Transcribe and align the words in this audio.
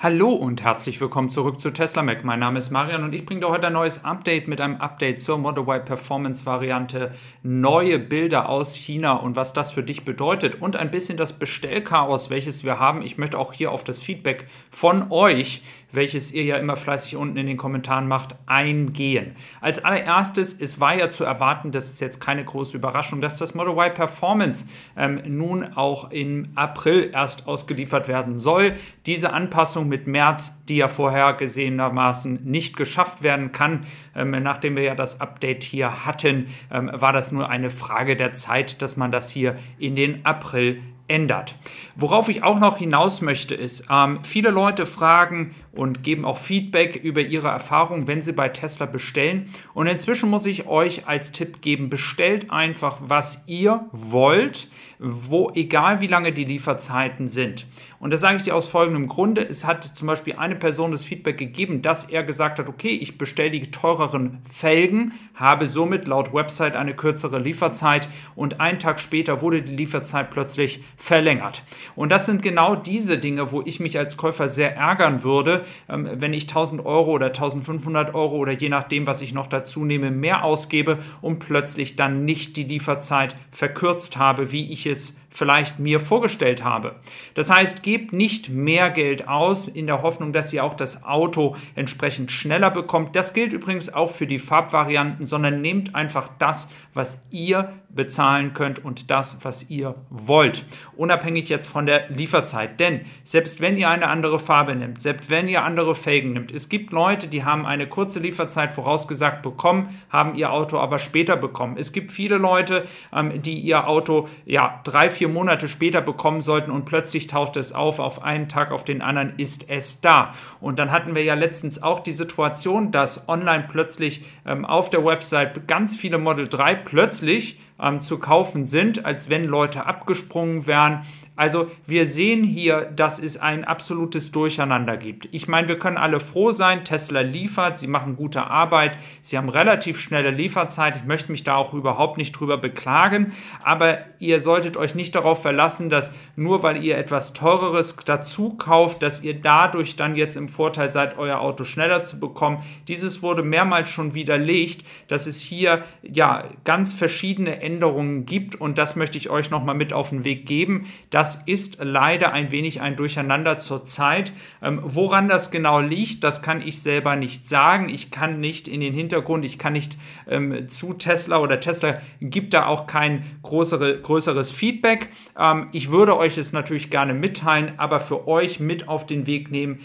Hallo 0.00 0.28
und 0.28 0.62
herzlich 0.62 1.00
willkommen 1.00 1.28
zurück 1.28 1.60
zu 1.60 1.72
Tesla 1.72 2.04
Mac. 2.04 2.22
Mein 2.22 2.38
Name 2.38 2.60
ist 2.60 2.70
Marian 2.70 3.02
und 3.02 3.12
ich 3.16 3.26
bringe 3.26 3.40
dir 3.40 3.48
heute 3.48 3.66
ein 3.66 3.72
neues 3.72 4.04
Update 4.04 4.46
mit 4.46 4.60
einem 4.60 4.76
Update 4.76 5.18
zur 5.18 5.38
Model 5.38 5.64
Y 5.64 5.84
Performance 5.84 6.46
Variante, 6.46 7.10
neue 7.42 7.98
Bilder 7.98 8.48
aus 8.48 8.76
China 8.76 9.14
und 9.14 9.34
was 9.34 9.54
das 9.54 9.72
für 9.72 9.82
dich 9.82 10.04
bedeutet 10.04 10.62
und 10.62 10.76
ein 10.76 10.92
bisschen 10.92 11.16
das 11.16 11.32
Bestellchaos, 11.32 12.30
welches 12.30 12.62
wir 12.62 12.78
haben. 12.78 13.02
Ich 13.02 13.18
möchte 13.18 13.40
auch 13.40 13.52
hier 13.52 13.72
auf 13.72 13.82
das 13.82 13.98
Feedback 13.98 14.46
von 14.70 15.10
euch, 15.10 15.62
welches 15.90 16.30
ihr 16.32 16.44
ja 16.44 16.58
immer 16.58 16.76
fleißig 16.76 17.16
unten 17.16 17.36
in 17.36 17.48
den 17.48 17.56
Kommentaren 17.56 18.06
macht, 18.06 18.36
eingehen. 18.46 19.34
Als 19.60 19.84
allererstes, 19.84 20.52
es 20.60 20.80
war 20.80 20.94
ja 20.94 21.10
zu 21.10 21.24
erwarten, 21.24 21.72
das 21.72 21.90
ist 21.90 22.00
jetzt 22.00 22.20
keine 22.20 22.44
große 22.44 22.76
Überraschung, 22.76 23.20
dass 23.20 23.38
das 23.38 23.54
Model 23.54 23.72
Y 23.72 23.94
Performance 23.94 24.66
ähm, 24.96 25.22
nun 25.26 25.64
auch 25.74 26.12
im 26.12 26.52
April 26.54 27.10
erst 27.12 27.48
ausgeliefert 27.48 28.06
werden 28.06 28.38
soll. 28.38 28.74
Diese 29.06 29.32
Anpassung 29.32 29.87
mit 29.88 30.06
März, 30.06 30.58
die 30.68 30.76
ja 30.76 30.88
vorhergesehenermaßen 30.88 32.44
nicht 32.44 32.76
geschafft 32.76 33.22
werden 33.22 33.52
kann. 33.52 33.86
Ähm, 34.14 34.30
nachdem 34.30 34.76
wir 34.76 34.82
ja 34.82 34.94
das 34.94 35.20
Update 35.20 35.64
hier 35.64 36.06
hatten, 36.06 36.46
ähm, 36.70 36.90
war 36.92 37.12
das 37.12 37.32
nur 37.32 37.48
eine 37.48 37.70
Frage 37.70 38.16
der 38.16 38.32
Zeit, 38.32 38.82
dass 38.82 38.96
man 38.96 39.12
das 39.12 39.30
hier 39.30 39.56
in 39.78 39.96
den 39.96 40.24
April 40.24 40.80
ändert. 41.08 41.56
Worauf 41.96 42.28
ich 42.28 42.42
auch 42.42 42.60
noch 42.60 42.76
hinaus 42.76 43.22
möchte, 43.22 43.54
ist, 43.54 43.86
ähm, 43.90 44.20
viele 44.22 44.50
Leute 44.50 44.86
fragen 44.86 45.54
und 45.72 46.02
geben 46.02 46.24
auch 46.24 46.36
Feedback 46.36 46.96
über 46.96 47.22
ihre 47.22 47.48
Erfahrungen, 47.48 48.06
wenn 48.06 48.22
sie 48.22 48.32
bei 48.32 48.48
Tesla 48.50 48.86
bestellen. 48.86 49.48
Und 49.74 49.86
inzwischen 49.86 50.30
muss 50.30 50.46
ich 50.46 50.66
euch 50.66 51.08
als 51.08 51.32
Tipp 51.32 51.62
geben, 51.62 51.88
bestellt 51.88 52.50
einfach, 52.50 52.98
was 53.00 53.44
ihr 53.46 53.86
wollt, 53.90 54.68
wo, 54.98 55.50
egal 55.54 56.00
wie 56.00 56.06
lange 56.06 56.32
die 56.32 56.44
Lieferzeiten 56.44 57.26
sind. 57.26 57.66
Und 58.00 58.12
das 58.12 58.20
sage 58.20 58.36
ich 58.36 58.44
dir 58.44 58.54
aus 58.54 58.66
folgendem 58.66 59.08
Grunde. 59.08 59.42
Es 59.42 59.64
hat 59.64 59.84
zum 59.84 60.06
Beispiel 60.06 60.36
eine 60.36 60.54
Person 60.54 60.92
das 60.92 61.04
Feedback 61.04 61.36
gegeben, 61.36 61.82
dass 61.82 62.04
er 62.04 62.22
gesagt 62.22 62.58
hat, 62.58 62.68
okay, 62.68 62.90
ich 62.90 63.18
bestelle 63.18 63.50
die 63.50 63.70
teureren 63.70 64.38
Felgen, 64.48 65.12
habe 65.34 65.66
somit 65.66 66.06
laut 66.06 66.32
Website 66.32 66.76
eine 66.76 66.94
kürzere 66.94 67.38
Lieferzeit 67.38 68.08
und 68.36 68.60
einen 68.60 68.78
Tag 68.78 69.00
später 69.00 69.42
wurde 69.42 69.62
die 69.62 69.74
Lieferzeit 69.74 70.30
plötzlich 70.30 70.80
verlängert. 70.96 71.64
Und 71.96 72.10
das 72.10 72.26
sind 72.26 72.42
genau 72.42 72.76
diese 72.76 73.18
Dinge, 73.18 73.50
wo 73.50 73.62
ich 73.62 73.80
mich 73.80 73.98
als 73.98 74.16
Käufer 74.16 74.48
sehr 74.48 74.76
ärgern 74.76 75.24
würde, 75.24 75.64
ähm, 75.88 76.08
wenn 76.14 76.32
ich 76.32 76.46
1000 76.46 76.86
Euro 76.86 77.12
oder 77.12 77.26
1500 77.26 78.14
Euro 78.14 78.36
oder 78.36 78.52
je 78.52 78.68
nachdem, 78.68 79.06
was 79.06 79.22
ich 79.22 79.34
noch 79.34 79.48
dazu 79.48 79.84
nehme, 79.84 80.10
mehr 80.10 80.44
ausgebe 80.44 80.98
und 81.20 81.40
plötzlich 81.40 81.96
dann 81.96 82.24
nicht 82.24 82.56
die 82.56 82.64
Lieferzeit 82.64 83.34
verkürzt 83.50 84.18
habe, 84.18 84.52
wie 84.52 84.70
ich 84.72 84.86
es 84.86 85.16
vielleicht 85.30 85.78
mir 85.78 86.00
vorgestellt 86.00 86.64
habe. 86.64 86.96
Das 87.34 87.50
heißt, 87.50 87.82
gebt 87.88 88.12
nicht 88.12 88.50
mehr 88.50 88.90
Geld 88.90 89.28
aus 89.28 89.66
in 89.66 89.86
der 89.86 90.02
Hoffnung, 90.02 90.34
dass 90.34 90.52
ihr 90.52 90.62
auch 90.62 90.74
das 90.74 91.04
Auto 91.04 91.56
entsprechend 91.74 92.30
schneller 92.30 92.70
bekommt. 92.70 93.16
Das 93.16 93.32
gilt 93.32 93.54
übrigens 93.54 93.94
auch 93.94 94.10
für 94.10 94.26
die 94.26 94.38
Farbvarianten, 94.38 95.24
sondern 95.24 95.62
nehmt 95.62 95.94
einfach 95.94 96.28
das, 96.38 96.68
was 96.92 97.22
ihr 97.30 97.72
bezahlen 97.88 98.52
könnt 98.52 98.84
und 98.84 99.10
das, 99.10 99.38
was 99.42 99.70
ihr 99.70 99.94
wollt. 100.10 100.66
Unabhängig 100.96 101.48
jetzt 101.48 101.68
von 101.68 101.86
der 101.86 102.10
Lieferzeit. 102.10 102.78
Denn 102.78 103.00
selbst 103.24 103.60
wenn 103.60 103.76
ihr 103.78 103.88
eine 103.88 104.08
andere 104.08 104.38
Farbe 104.38 104.74
nimmt, 104.74 105.00
selbst 105.00 105.30
wenn 105.30 105.48
ihr 105.48 105.64
andere 105.64 105.94
Felgen 105.94 106.34
nimmt, 106.34 106.52
es 106.52 106.68
gibt 106.68 106.92
Leute, 106.92 107.28
die 107.28 107.44
haben 107.44 107.64
eine 107.64 107.88
kurze 107.88 108.18
Lieferzeit 108.18 108.72
vorausgesagt 108.72 109.42
bekommen, 109.42 109.88
haben 110.10 110.34
ihr 110.34 110.52
Auto 110.52 110.78
aber 110.78 110.98
später 110.98 111.36
bekommen. 111.36 111.76
Es 111.78 111.92
gibt 111.92 112.10
viele 112.10 112.36
Leute, 112.36 112.86
ähm, 113.12 113.40
die 113.40 113.58
ihr 113.58 113.88
Auto 113.88 114.28
ja 114.44 114.80
drei, 114.84 115.08
vier 115.08 115.28
Monate 115.28 115.66
später 115.66 116.02
bekommen 116.02 116.42
sollten 116.42 116.70
und 116.70 116.84
plötzlich 116.84 117.26
taucht 117.26 117.56
es 117.56 117.72
auf, 117.78 117.98
auf 117.98 118.22
einen 118.22 118.48
Tag 118.48 118.70
auf 118.72 118.84
den 118.84 119.00
anderen 119.00 119.34
ist 119.38 119.68
es 119.70 120.00
da. 120.00 120.32
Und 120.60 120.78
dann 120.78 120.90
hatten 120.90 121.14
wir 121.14 121.22
ja 121.24 121.34
letztens 121.34 121.82
auch 121.82 122.00
die 122.00 122.12
Situation, 122.12 122.90
dass 122.90 123.28
online 123.28 123.66
plötzlich 123.68 124.24
ähm, 124.44 124.64
auf 124.64 124.90
der 124.90 125.04
Website 125.04 125.66
ganz 125.68 125.96
viele 125.96 126.18
Model 126.18 126.48
3 126.48 126.74
plötzlich 126.74 127.58
ähm, 127.80 128.00
zu 128.00 128.18
kaufen 128.18 128.64
sind, 128.64 129.04
als 129.04 129.30
wenn 129.30 129.44
Leute 129.44 129.86
abgesprungen 129.86 130.66
wären. 130.66 131.02
Also 131.38 131.70
wir 131.86 132.04
sehen 132.04 132.42
hier, 132.42 132.80
dass 132.96 133.20
es 133.20 133.36
ein 133.36 133.64
absolutes 133.64 134.32
Durcheinander 134.32 134.96
gibt. 134.96 135.28
Ich 135.30 135.46
meine, 135.46 135.68
wir 135.68 135.78
können 135.78 135.96
alle 135.96 136.18
froh 136.18 136.50
sein, 136.50 136.84
Tesla 136.84 137.20
liefert, 137.20 137.78
sie 137.78 137.86
machen 137.86 138.16
gute 138.16 138.42
Arbeit, 138.42 138.98
sie 139.20 139.38
haben 139.38 139.48
relativ 139.48 140.00
schnelle 140.00 140.32
Lieferzeit. 140.32 140.96
Ich 140.96 141.04
möchte 141.04 141.30
mich 141.30 141.44
da 141.44 141.54
auch 141.54 141.74
überhaupt 141.74 142.18
nicht 142.18 142.32
drüber 142.32 142.58
beklagen, 142.58 143.34
aber 143.62 143.98
ihr 144.18 144.40
solltet 144.40 144.76
euch 144.76 144.96
nicht 144.96 145.14
darauf 145.14 145.40
verlassen, 145.40 145.90
dass 145.90 146.12
nur 146.34 146.64
weil 146.64 146.82
ihr 146.82 146.98
etwas 146.98 147.34
teureres 147.34 147.94
dazu 148.04 148.54
kauft, 148.54 149.04
dass 149.04 149.22
ihr 149.22 149.40
dadurch 149.40 149.94
dann 149.94 150.16
jetzt 150.16 150.36
im 150.36 150.48
Vorteil 150.48 150.88
seid, 150.88 151.18
euer 151.18 151.38
Auto 151.38 151.62
schneller 151.62 152.02
zu 152.02 152.18
bekommen. 152.18 152.64
Dieses 152.88 153.22
wurde 153.22 153.44
mehrmals 153.44 153.90
schon 153.90 154.16
widerlegt, 154.16 154.84
dass 155.06 155.28
es 155.28 155.40
hier 155.40 155.84
ja 156.02 156.48
ganz 156.64 156.94
verschiedene 156.94 157.60
Änderungen 157.68 158.24
gibt 158.24 158.54
und 158.54 158.78
das 158.78 158.96
möchte 158.96 159.18
ich 159.18 159.28
euch 159.28 159.50
nochmal 159.50 159.74
mit 159.74 159.92
auf 159.92 160.08
den 160.08 160.24
Weg 160.24 160.46
geben. 160.46 160.86
Das 161.10 161.42
ist 161.44 161.78
leider 161.82 162.32
ein 162.32 162.50
wenig 162.50 162.80
ein 162.80 162.96
Durcheinander 162.96 163.58
zurzeit. 163.58 164.32
Ähm, 164.62 164.80
woran 164.82 165.28
das 165.28 165.50
genau 165.50 165.80
liegt, 165.80 166.24
das 166.24 166.40
kann 166.40 166.62
ich 166.62 166.80
selber 166.80 167.14
nicht 167.14 167.46
sagen. 167.46 167.90
Ich 167.90 168.10
kann 168.10 168.40
nicht 168.40 168.68
in 168.68 168.80
den 168.80 168.94
Hintergrund, 168.94 169.44
ich 169.44 169.58
kann 169.58 169.74
nicht 169.74 169.98
ähm, 170.30 170.66
zu 170.68 170.94
Tesla 170.94 171.40
oder 171.40 171.60
Tesla 171.60 171.98
gibt 172.22 172.54
da 172.54 172.64
auch 172.64 172.86
kein 172.86 173.22
größere, 173.42 174.00
größeres 174.00 174.50
Feedback. 174.50 175.10
Ähm, 175.38 175.68
ich 175.72 175.90
würde 175.90 176.16
euch 176.16 176.38
es 176.38 176.54
natürlich 176.54 176.88
gerne 176.88 177.12
mitteilen, 177.12 177.74
aber 177.76 178.00
für 178.00 178.26
euch 178.26 178.60
mit 178.60 178.88
auf 178.88 179.04
den 179.04 179.26
Weg 179.26 179.50
nehmen. 179.50 179.80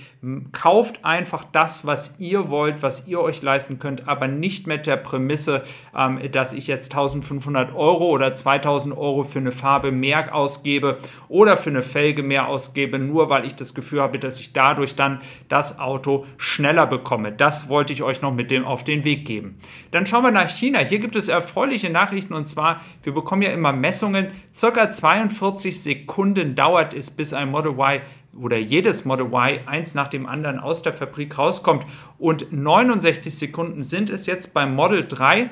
Kauft 0.54 1.04
einfach 1.04 1.44
das, 1.52 1.86
was 1.86 2.18
ihr 2.18 2.50
wollt, 2.50 2.82
was 2.82 3.08
ihr 3.08 3.20
euch 3.20 3.42
leisten 3.42 3.78
könnt, 3.78 4.08
aber 4.08 4.30
nicht 4.30 4.68
mit 4.68 4.88
der 4.88 4.96
Prämisse, 4.96 5.64
ähm, 5.94 6.20
dass 6.32 6.54
ich 6.54 6.68
jetzt 6.68 6.94
1500 6.94 7.73
Euro 7.76 8.10
oder 8.10 8.34
2000 8.34 8.98
Euro 8.98 9.24
für 9.24 9.40
eine 9.40 9.52
Farbe 9.52 9.92
mehr 9.92 10.34
ausgebe 10.34 10.98
oder 11.28 11.58
für 11.58 11.70
eine 11.70 11.82
Felge 11.82 12.24
mehr 12.24 12.48
ausgebe, 12.48 13.00
nur 13.00 13.30
weil 13.30 13.46
ich 13.46 13.56
das 13.56 13.74
Gefühl 13.74 14.02
habe, 14.02 14.20
dass 14.20 14.40
ich 14.40 14.54
dadurch 14.54 14.96
dann 14.96 15.22
das 15.50 15.80
Auto 15.80 16.26
schneller 16.38 16.88
bekomme. 16.88 17.32
Das 17.32 17.70
wollte 17.70 17.94
ich 17.94 18.04
euch 18.04 18.22
noch 18.22 18.34
mit 18.34 18.52
dem 18.52 18.66
auf 18.66 18.84
den 18.84 19.04
Weg 19.04 19.26
geben. 19.26 19.58
Dann 19.92 20.06
schauen 20.06 20.24
wir 20.24 20.32
nach 20.32 20.50
China. 20.50 20.80
Hier 20.80 21.00
gibt 21.00 21.16
es 21.16 21.28
erfreuliche 21.28 21.90
Nachrichten 21.90 22.34
und 22.34 22.48
zwar, 22.48 22.82
wir 23.04 23.14
bekommen 23.14 23.42
ja 23.42 23.52
immer 23.52 23.74
Messungen. 23.74 24.28
Circa 24.54 24.90
42 24.90 25.82
Sekunden 25.82 26.56
dauert 26.56 26.94
es, 26.94 27.10
bis 27.10 27.34
ein 27.34 27.50
Model 27.50 27.72
Y 27.74 28.02
oder 28.40 28.58
jedes 28.58 29.06
Model 29.06 29.28
Y 29.28 29.60
eins 29.68 29.96
nach 29.96 30.08
dem 30.08 30.26
anderen 30.26 30.60
aus 30.60 30.82
der 30.82 30.94
Fabrik 30.94 31.38
rauskommt. 31.38 31.86
Und 32.18 32.52
69 32.52 33.36
Sekunden 33.36 33.84
sind 33.84 34.10
es 34.10 34.26
jetzt 34.26 34.54
beim 34.54 34.76
Model 34.76 35.08
3 35.08 35.50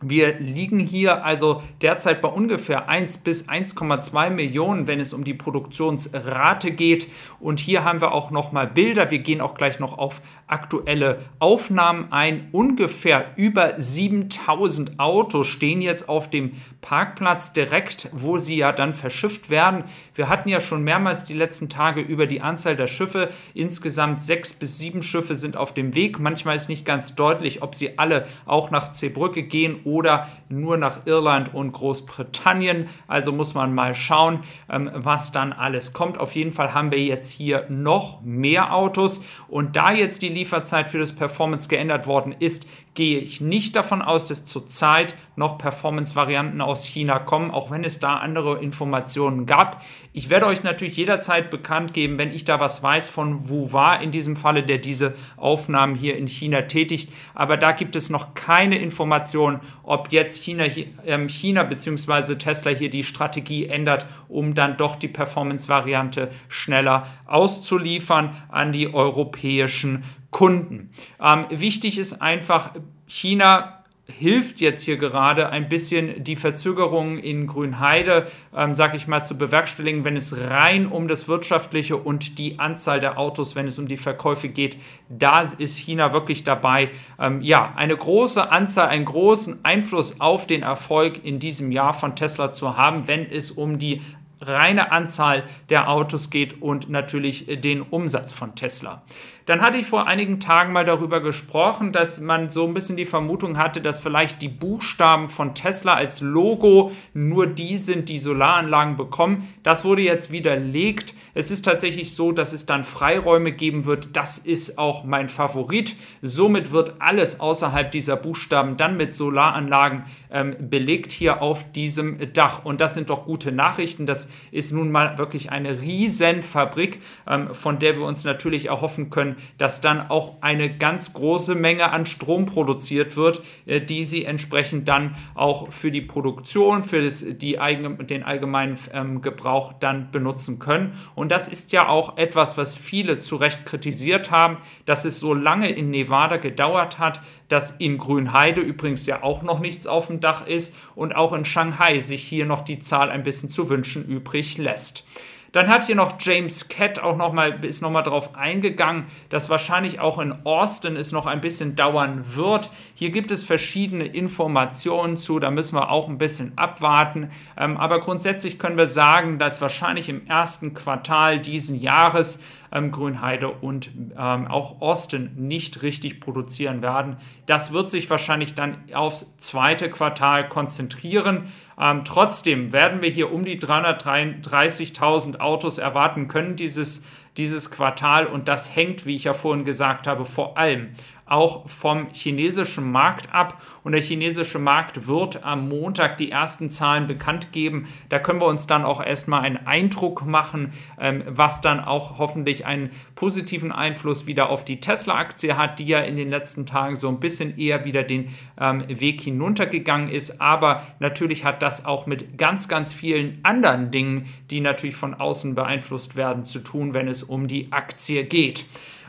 wir 0.00 0.38
liegen 0.38 0.78
hier 0.78 1.24
also 1.24 1.60
derzeit 1.82 2.20
bei 2.20 2.28
ungefähr 2.28 2.88
1 2.88 3.18
bis 3.18 3.48
1,2 3.48 4.30
Millionen, 4.30 4.86
wenn 4.86 5.00
es 5.00 5.12
um 5.12 5.24
die 5.24 5.34
Produktionsrate 5.34 6.70
geht. 6.70 7.08
Und 7.40 7.58
hier 7.58 7.82
haben 7.82 8.00
wir 8.00 8.12
auch 8.12 8.30
nochmal 8.30 8.68
Bilder. 8.68 9.10
Wir 9.10 9.18
gehen 9.18 9.40
auch 9.40 9.54
gleich 9.54 9.80
noch 9.80 9.98
auf 9.98 10.22
aktuelle 10.46 11.18
Aufnahmen 11.40 12.12
ein. 12.12 12.46
Ungefähr 12.52 13.26
über 13.34 13.74
7000 13.76 15.00
Autos 15.00 15.48
stehen 15.48 15.82
jetzt 15.82 16.08
auf 16.08 16.30
dem 16.30 16.52
Parkplatz 16.80 17.52
direkt, 17.52 18.08
wo 18.12 18.38
sie 18.38 18.56
ja 18.56 18.70
dann 18.70 18.94
verschifft 18.94 19.50
werden. 19.50 19.82
Wir 20.14 20.28
hatten 20.28 20.48
ja 20.48 20.60
schon 20.60 20.84
mehrmals 20.84 21.24
die 21.24 21.34
letzten 21.34 21.68
Tage 21.68 22.00
über 22.00 22.26
die 22.26 22.40
Anzahl 22.40 22.76
der 22.76 22.86
Schiffe. 22.86 23.30
Insgesamt 23.52 24.22
sechs 24.22 24.54
bis 24.54 24.78
sieben 24.78 25.02
Schiffe 25.02 25.34
sind 25.34 25.56
auf 25.56 25.74
dem 25.74 25.96
Weg. 25.96 26.20
Manchmal 26.20 26.54
ist 26.54 26.68
nicht 26.68 26.84
ganz 26.84 27.16
deutlich, 27.16 27.62
ob 27.62 27.74
sie 27.74 27.98
alle 27.98 28.28
auch 28.46 28.70
nach 28.70 28.92
Zeebrücke 28.92 29.42
gehen 29.42 29.80
oder 29.88 30.28
nur 30.48 30.76
nach 30.76 31.06
Irland 31.06 31.54
und 31.54 31.72
Großbritannien. 31.72 32.88
Also 33.06 33.32
muss 33.32 33.54
man 33.54 33.74
mal 33.74 33.94
schauen, 33.94 34.40
ähm, 34.70 34.90
was 34.94 35.32
dann 35.32 35.52
alles 35.52 35.92
kommt. 35.92 36.18
Auf 36.18 36.34
jeden 36.34 36.52
Fall 36.52 36.74
haben 36.74 36.92
wir 36.92 37.02
jetzt 37.02 37.30
hier 37.30 37.64
noch 37.68 38.20
mehr 38.22 38.74
Autos 38.74 39.24
und 39.48 39.76
da 39.76 39.92
jetzt 39.92 40.22
die 40.22 40.28
Lieferzeit 40.28 40.88
für 40.88 40.98
das 40.98 41.12
Performance 41.12 41.68
geändert 41.68 42.06
worden 42.06 42.34
ist, 42.38 42.66
gehe 42.98 43.20
ich 43.20 43.40
nicht 43.40 43.76
davon 43.76 44.02
aus, 44.02 44.26
dass 44.26 44.44
zurzeit 44.44 45.14
noch 45.36 45.56
Performance-Varianten 45.56 46.60
aus 46.60 46.84
China 46.84 47.20
kommen, 47.20 47.52
auch 47.52 47.70
wenn 47.70 47.84
es 47.84 48.00
da 48.00 48.16
andere 48.16 48.58
Informationen 48.58 49.46
gab. 49.46 49.84
Ich 50.12 50.30
werde 50.30 50.46
euch 50.46 50.64
natürlich 50.64 50.96
jederzeit 50.96 51.48
bekannt 51.48 51.94
geben, 51.94 52.18
wenn 52.18 52.32
ich 52.32 52.44
da 52.44 52.58
was 52.58 52.82
weiß 52.82 53.08
von 53.08 53.48
Wuwa 53.48 53.94
in 53.94 54.10
diesem 54.10 54.34
Falle, 54.34 54.64
der 54.64 54.78
diese 54.78 55.14
Aufnahmen 55.36 55.94
hier 55.94 56.16
in 56.16 56.26
China 56.26 56.62
tätigt. 56.62 57.12
Aber 57.34 57.56
da 57.56 57.70
gibt 57.70 57.94
es 57.94 58.10
noch 58.10 58.34
keine 58.34 58.78
Informationen, 58.78 59.60
ob 59.88 60.12
jetzt 60.12 60.42
China, 60.42 60.64
äh, 60.64 61.28
China 61.28 61.62
bzw. 61.62 62.34
Tesla 62.34 62.70
hier 62.70 62.90
die 62.90 63.02
Strategie 63.02 63.66
ändert, 63.66 64.06
um 64.28 64.54
dann 64.54 64.76
doch 64.76 64.96
die 64.96 65.08
Performance-Variante 65.08 66.30
schneller 66.48 67.06
auszuliefern 67.26 68.36
an 68.48 68.72
die 68.72 68.92
europäischen 68.92 70.04
Kunden. 70.30 70.90
Ähm, 71.20 71.46
wichtig 71.48 71.98
ist 71.98 72.20
einfach, 72.20 72.72
China 73.06 73.77
hilft 74.10 74.60
jetzt 74.60 74.82
hier 74.82 74.96
gerade 74.96 75.50
ein 75.50 75.68
bisschen 75.68 76.24
die 76.24 76.36
Verzögerung 76.36 77.18
in 77.18 77.46
Grünheide, 77.46 78.26
ähm, 78.56 78.74
sag 78.74 78.94
ich 78.94 79.06
mal, 79.06 79.22
zu 79.22 79.36
bewerkstelligen, 79.36 80.04
wenn 80.04 80.16
es 80.16 80.34
rein 80.50 80.86
um 80.86 81.08
das 81.08 81.28
Wirtschaftliche 81.28 81.96
und 81.96 82.38
die 82.38 82.58
Anzahl 82.58 83.00
der 83.00 83.18
Autos, 83.18 83.54
wenn 83.54 83.66
es 83.66 83.78
um 83.78 83.86
die 83.86 83.98
Verkäufe 83.98 84.48
geht. 84.48 84.78
Da 85.08 85.42
ist 85.42 85.76
China 85.76 86.12
wirklich 86.12 86.42
dabei, 86.42 86.88
ähm, 87.20 87.42
ja, 87.42 87.74
eine 87.76 87.96
große 87.96 88.50
Anzahl, 88.50 88.88
einen 88.88 89.04
großen 89.04 89.64
Einfluss 89.64 90.20
auf 90.20 90.46
den 90.46 90.62
Erfolg 90.62 91.24
in 91.24 91.38
diesem 91.38 91.70
Jahr 91.70 91.92
von 91.92 92.16
Tesla 92.16 92.50
zu 92.50 92.76
haben, 92.76 93.08
wenn 93.08 93.30
es 93.30 93.50
um 93.50 93.78
die 93.78 94.00
reine 94.40 94.92
Anzahl 94.92 95.44
der 95.68 95.90
Autos 95.90 96.30
geht 96.30 96.62
und 96.62 96.88
natürlich 96.88 97.46
den 97.60 97.82
Umsatz 97.82 98.32
von 98.32 98.54
Tesla. 98.54 99.02
Dann 99.48 99.62
hatte 99.62 99.78
ich 99.78 99.86
vor 99.86 100.06
einigen 100.06 100.40
Tagen 100.40 100.74
mal 100.74 100.84
darüber 100.84 101.22
gesprochen, 101.22 101.90
dass 101.90 102.20
man 102.20 102.50
so 102.50 102.66
ein 102.66 102.74
bisschen 102.74 102.98
die 102.98 103.06
Vermutung 103.06 103.56
hatte, 103.56 103.80
dass 103.80 103.98
vielleicht 103.98 104.42
die 104.42 104.48
Buchstaben 104.48 105.30
von 105.30 105.54
Tesla 105.54 105.94
als 105.94 106.20
Logo 106.20 106.92
nur 107.14 107.46
die 107.46 107.78
sind, 107.78 108.10
die 108.10 108.18
Solaranlagen 108.18 108.96
bekommen. 108.96 109.48
Das 109.62 109.86
wurde 109.86 110.02
jetzt 110.02 110.30
widerlegt. 110.32 111.14
Es 111.32 111.50
ist 111.50 111.64
tatsächlich 111.64 112.14
so, 112.14 112.30
dass 112.30 112.52
es 112.52 112.66
dann 112.66 112.84
Freiräume 112.84 113.52
geben 113.52 113.86
wird. 113.86 114.14
Das 114.18 114.36
ist 114.36 114.76
auch 114.76 115.04
mein 115.04 115.30
Favorit. 115.30 115.96
Somit 116.20 116.70
wird 116.70 116.96
alles 116.98 117.40
außerhalb 117.40 117.90
dieser 117.90 118.16
Buchstaben 118.16 118.76
dann 118.76 118.98
mit 118.98 119.14
Solaranlagen 119.14 120.04
ähm, 120.30 120.56
belegt 120.68 121.10
hier 121.10 121.40
auf 121.40 121.72
diesem 121.72 122.34
Dach. 122.34 122.66
Und 122.66 122.82
das 122.82 122.92
sind 122.92 123.08
doch 123.08 123.24
gute 123.24 123.50
Nachrichten. 123.50 124.04
Das 124.04 124.27
ist 124.50 124.72
nun 124.72 124.90
mal 124.90 125.18
wirklich 125.18 125.50
eine 125.50 125.80
Riesenfabrik, 125.80 127.00
ähm, 127.26 127.54
von 127.54 127.78
der 127.78 127.96
wir 127.96 128.04
uns 128.04 128.24
natürlich 128.24 128.66
erhoffen 128.66 129.10
können, 129.10 129.36
dass 129.58 129.80
dann 129.80 130.10
auch 130.10 130.36
eine 130.40 130.76
ganz 130.76 131.12
große 131.12 131.54
Menge 131.54 131.90
an 131.90 132.06
Strom 132.06 132.46
produziert 132.46 133.16
wird, 133.16 133.42
äh, 133.66 133.80
die 133.80 134.04
sie 134.04 134.24
entsprechend 134.24 134.88
dann 134.88 135.16
auch 135.34 135.72
für 135.72 135.90
die 135.90 136.00
Produktion, 136.00 136.82
für 136.82 137.02
das, 137.02 137.24
die 137.26 137.58
eigen, 137.58 138.06
den 138.06 138.22
allgemeinen 138.22 138.78
ähm, 138.92 139.22
Gebrauch 139.22 139.72
dann 139.80 140.10
benutzen 140.10 140.58
können. 140.58 140.92
Und 141.14 141.30
das 141.30 141.48
ist 141.48 141.72
ja 141.72 141.88
auch 141.88 142.16
etwas, 142.16 142.58
was 142.58 142.74
viele 142.74 143.18
zu 143.18 143.36
Recht 143.36 143.66
kritisiert 143.66 144.30
haben, 144.30 144.58
dass 144.86 145.04
es 145.04 145.18
so 145.18 145.34
lange 145.34 145.70
in 145.70 145.90
Nevada 145.90 146.36
gedauert 146.36 146.98
hat, 146.98 147.20
dass 147.48 147.70
in 147.72 147.98
Grünheide 147.98 148.60
übrigens 148.60 149.06
ja 149.06 149.22
auch 149.22 149.42
noch 149.42 149.60
nichts 149.60 149.86
auf 149.86 150.08
dem 150.08 150.20
Dach 150.20 150.46
ist 150.46 150.76
und 150.94 151.16
auch 151.16 151.32
in 151.32 151.44
Shanghai 151.44 151.98
sich 151.98 152.22
hier 152.22 152.46
noch 152.46 152.60
die 152.62 152.78
Zahl 152.78 153.10
ein 153.10 153.22
bisschen 153.22 153.48
zu 153.48 153.70
wünschen 153.70 154.04
übrig 154.04 154.17
lässt. 154.58 155.04
Dann 155.52 155.68
hat 155.68 155.86
hier 155.86 155.94
noch 155.94 156.16
James 156.20 156.68
Catt 156.68 156.98
auch 156.98 157.16
noch 157.16 157.34
ist 157.62 157.80
nochmal 157.80 158.02
darauf 158.02 158.34
eingegangen, 158.34 159.06
dass 159.30 159.48
wahrscheinlich 159.48 159.98
auch 159.98 160.18
in 160.18 160.32
Austin 160.44 160.96
es 160.96 161.10
noch 161.10 161.26
ein 161.26 161.40
bisschen 161.40 161.74
dauern 161.74 162.36
wird. 162.36 162.70
Hier 162.94 163.10
gibt 163.10 163.30
es 163.30 163.44
verschiedene 163.44 164.04
Informationen 164.04 165.16
zu, 165.16 165.38
da 165.38 165.50
müssen 165.50 165.76
wir 165.76 165.90
auch 165.90 166.08
ein 166.08 166.18
bisschen 166.18 166.52
abwarten. 166.56 167.30
Ähm, 167.56 167.76
aber 167.78 168.00
grundsätzlich 168.00 168.58
können 168.58 168.76
wir 168.76 168.86
sagen, 168.86 169.38
dass 169.38 169.62
wahrscheinlich 169.62 170.08
im 170.08 170.26
ersten 170.26 170.74
Quartal 170.74 171.40
diesen 171.40 171.80
Jahres 171.80 172.40
ähm, 172.70 172.92
Grünheide 172.92 173.48
und 173.48 173.90
ähm, 174.18 174.46
auch 174.46 174.82
Austin 174.82 175.30
nicht 175.36 175.82
richtig 175.82 176.20
produzieren 176.20 176.82
werden. 176.82 177.16
Das 177.46 177.72
wird 177.72 177.88
sich 177.88 178.10
wahrscheinlich 178.10 178.54
dann 178.54 178.76
aufs 178.92 179.36
zweite 179.38 179.88
Quartal 179.88 180.48
konzentrieren. 180.48 181.50
Ähm, 181.80 182.04
trotzdem 182.04 182.72
werden 182.72 183.02
wir 183.02 183.10
hier 183.10 183.32
um 183.32 183.44
die 183.44 183.58
330.000 183.58 185.38
Autos 185.38 185.78
erwarten 185.78 186.26
können 186.26 186.56
dieses, 186.56 187.04
dieses 187.36 187.70
Quartal. 187.70 188.26
Und 188.26 188.48
das 188.48 188.74
hängt, 188.74 189.06
wie 189.06 189.14
ich 189.14 189.24
ja 189.24 189.32
vorhin 189.32 189.64
gesagt 189.64 190.06
habe, 190.06 190.24
vor 190.24 190.58
allem 190.58 190.88
auch 191.30 191.68
vom 191.68 192.08
chinesischen 192.12 192.90
Markt 192.90 193.32
ab. 193.32 193.62
Und 193.82 193.92
der 193.92 194.02
chinesische 194.02 194.58
Markt 194.58 195.06
wird 195.06 195.44
am 195.44 195.68
Montag 195.68 196.16
die 196.16 196.30
ersten 196.30 196.70
Zahlen 196.70 197.06
bekannt 197.06 197.52
geben. 197.52 197.86
Da 198.08 198.18
können 198.18 198.40
wir 198.40 198.46
uns 198.46 198.66
dann 198.66 198.84
auch 198.84 199.04
erstmal 199.04 199.42
einen 199.42 199.66
Eindruck 199.66 200.26
machen, 200.26 200.72
ähm, 201.00 201.22
was 201.26 201.60
dann 201.60 201.80
auch 201.80 202.18
hoffentlich 202.18 202.66
einen 202.66 202.90
positiven 203.14 203.72
Einfluss 203.72 204.26
wieder 204.26 204.50
auf 204.50 204.64
die 204.64 204.80
Tesla-Aktie 204.80 205.56
hat, 205.56 205.78
die 205.78 205.86
ja 205.86 206.00
in 206.00 206.16
den 206.16 206.30
letzten 206.30 206.66
Tagen 206.66 206.96
so 206.96 207.08
ein 207.08 207.20
bisschen 207.20 207.58
eher 207.58 207.84
wieder 207.84 208.02
den 208.02 208.34
ähm, 208.60 208.84
Weg 208.88 209.20
hinuntergegangen 209.20 210.08
ist. 210.08 210.40
Aber 210.40 210.82
natürlich 210.98 211.44
hat 211.44 211.62
das 211.62 211.84
auch 211.84 212.06
mit 212.06 212.38
ganz, 212.38 212.68
ganz 212.68 212.92
vielen 212.92 213.38
anderen 213.42 213.90
Dingen, 213.90 214.26
die 214.50 214.60
natürlich 214.60 214.96
von 214.96 215.14
außen 215.14 215.54
beeinflusst 215.54 216.16
werden, 216.16 216.44
zu 216.44 216.60
tun, 216.60 216.94
wenn 216.94 217.08
es 217.08 217.22
um 217.22 217.48
die 217.48 217.72
Aktie 217.72 218.24
geht. 218.24 218.64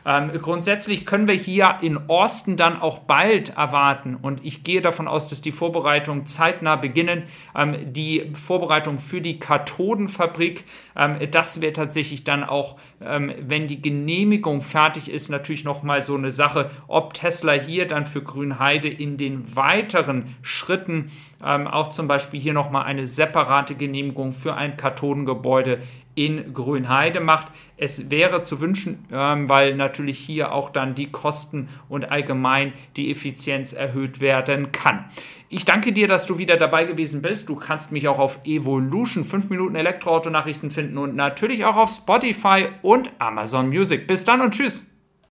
Ähm, 0.05 0.31
grundsätzlich 0.41 1.05
können 1.05 1.27
wir 1.27 1.35
hier 1.35 1.77
in 1.81 2.09
Austin 2.09 2.57
dann 2.57 2.81
auch 2.81 2.99
bald 2.99 3.49
erwarten 3.57 4.15
und 4.15 4.45
ich 4.45 4.63
gehe 4.63 4.81
davon 4.81 5.07
aus, 5.07 5.27
dass 5.27 5.41
die 5.41 5.51
Vorbereitungen 5.51 6.25
zeitnah 6.25 6.75
beginnen. 6.75 7.23
Ähm, 7.55 7.93
die 7.93 8.31
Vorbereitung 8.33 8.99
für 8.99 9.21
die 9.21 9.39
Kathodenfabrik, 9.39 10.63
ähm, 10.95 11.17
das 11.31 11.61
wäre 11.61 11.73
tatsächlich 11.73 12.23
dann 12.23 12.43
auch, 12.43 12.77
ähm, 13.01 13.33
wenn 13.41 13.67
die 13.67 13.81
Genehmigung 13.81 14.61
fertig 14.61 15.09
ist, 15.09 15.29
natürlich 15.29 15.63
nochmal 15.63 16.01
so 16.01 16.15
eine 16.15 16.31
Sache, 16.31 16.69
ob 16.87 17.13
Tesla 17.13 17.53
hier 17.53 17.87
dann 17.87 18.05
für 18.05 18.21
Grünheide 18.21 18.87
in 18.89 19.17
den 19.17 19.55
weiteren 19.55 20.35
Schritten 20.41 21.11
ähm, 21.45 21.67
auch 21.67 21.89
zum 21.89 22.07
Beispiel 22.07 22.39
hier 22.39 22.53
nochmal 22.53 22.85
eine 22.85 23.07
separate 23.07 23.75
Genehmigung 23.75 24.33
für 24.33 24.55
ein 24.55 24.77
Kathodengebäude 24.77 25.79
in 26.15 26.53
Grünheide 26.53 27.21
macht. 27.21 27.47
Es 27.77 28.09
wäre 28.11 28.41
zu 28.41 28.59
wünschen, 28.59 29.05
ähm, 29.11 29.47
weil 29.47 29.75
natürlich 29.75 30.19
hier 30.19 30.51
auch 30.51 30.69
dann 30.69 30.95
die 30.95 31.11
Kosten 31.11 31.69
und 31.87 32.11
allgemein 32.11 32.73
die 32.97 33.09
Effizienz 33.09 33.71
erhöht 33.73 34.19
werden 34.19 34.71
kann. 34.73 35.05
Ich 35.47 35.65
danke 35.65 35.93
dir, 35.93 36.07
dass 36.07 36.25
du 36.25 36.37
wieder 36.37 36.57
dabei 36.57 36.83
gewesen 36.83 37.21
bist. 37.21 37.49
Du 37.49 37.55
kannst 37.55 37.91
mich 37.91 38.07
auch 38.07 38.19
auf 38.19 38.39
Evolution 38.45 39.23
5 39.23 39.49
Minuten 39.49 39.75
Elektroauto-Nachrichten 39.75 40.71
finden 40.71 40.97
und 40.97 41.15
natürlich 41.15 41.65
auch 41.65 41.75
auf 41.75 41.89
Spotify 41.89 42.67
und 42.81 43.09
Amazon 43.17 43.69
Music. 43.69 44.05
Bis 44.05 44.25
dann 44.25 44.41
und 44.41 44.53
tschüss. 44.53 44.85